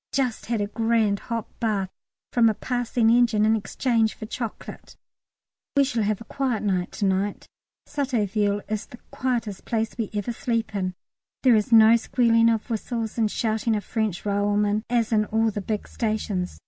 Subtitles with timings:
[0.11, 1.91] Just had a grand hot bath
[2.33, 4.97] from a passing engine in exchange for chocolate.
[5.77, 7.45] We shall have a quiet night to night.
[7.87, 10.95] Sotteville is the quietest place we ever sleep in;
[11.43, 15.61] there is no squealing of whistles and shouting of French railwaymen as in all the
[15.61, 16.59] big stations.